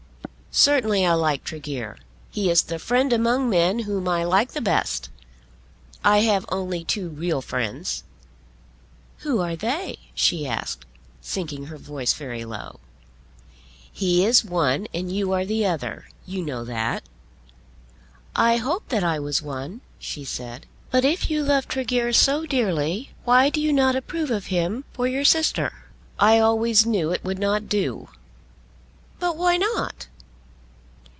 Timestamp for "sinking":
11.21-11.67